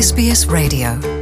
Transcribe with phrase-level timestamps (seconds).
[0.00, 1.17] SBS Radio.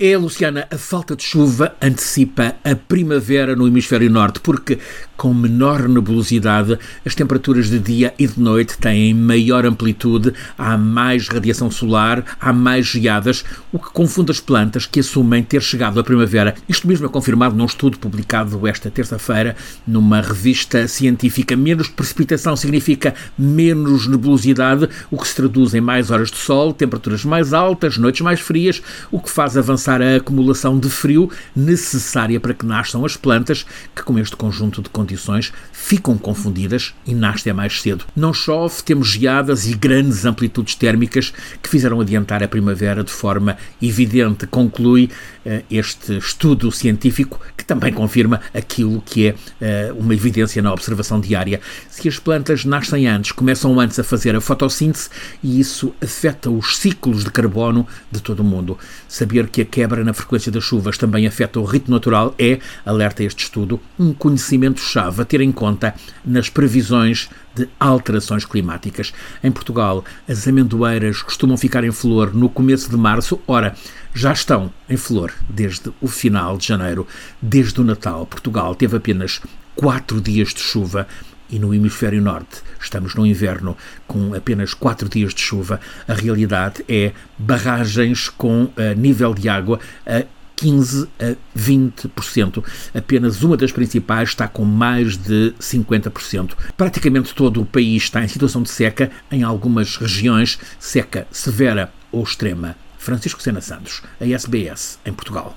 [0.00, 4.78] É, Luciana, a falta de chuva antecipa a primavera no hemisfério norte, porque
[5.16, 11.26] com menor nebulosidade as temperaturas de dia e de noite têm maior amplitude, há mais
[11.26, 16.04] radiação solar, há mais geadas, o que confunde as plantas que assumem ter chegado a
[16.04, 16.54] primavera.
[16.68, 21.56] Isto mesmo é confirmado num estudo publicado esta terça-feira numa revista científica.
[21.56, 27.24] Menos precipitação significa menos nebulosidade, o que se traduz em mais horas de sol, temperaturas
[27.24, 32.52] mais altas, noites mais frias, o que faz avançar a acumulação de frio necessária para
[32.52, 37.80] que nasçam as plantas, que com este conjunto de condições ficam confundidas e nascem mais
[37.80, 38.04] cedo.
[38.14, 41.32] Não chove, temos geadas e grandes amplitudes térmicas
[41.62, 45.10] que fizeram adiantar a primavera de forma evidente, conclui
[45.46, 51.20] uh, este estudo científico que também confirma aquilo que é uh, uma evidência na observação
[51.20, 51.60] diária.
[51.88, 55.08] Se as plantas nascem antes, começam antes a fazer a fotossíntese
[55.42, 58.78] e isso afeta os ciclos de carbono de todo o mundo.
[59.08, 63.22] Saber que a quebra na frequência das chuvas também afeta o ritmo natural é, alerta
[63.22, 69.12] este estudo, um conhecimento-chave a ter em conta nas previsões de alterações climáticas.
[69.40, 73.72] Em Portugal, as amendoeiras costumam ficar em flor no começo de março, ora,
[74.12, 77.06] já estão em flor desde o final de janeiro.
[77.40, 79.40] Desde o Natal, Portugal teve apenas
[79.76, 81.06] quatro dias de chuva
[81.50, 85.80] e no hemisfério norte estamos no inverno com apenas quatro dias de chuva.
[86.06, 90.24] A realidade é barragens com uh, nível de água a
[90.58, 92.64] 15 a 20%.
[92.94, 96.54] Apenas uma das principais está com mais de 50%.
[96.76, 102.24] Praticamente todo o país está em situação de seca, em algumas regiões, seca severa ou
[102.24, 102.76] extrema.
[102.98, 105.56] Francisco Sena Santos, a SBS, em Portugal.